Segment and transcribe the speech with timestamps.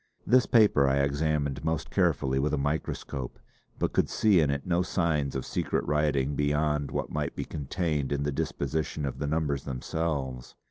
[0.25, 3.37] This paper I examined most carefully with a microscope;
[3.77, 8.11] but could see in it no signs of secret writing beyond what might be contained
[8.11, 10.55] in the disposition of the numbers themselves.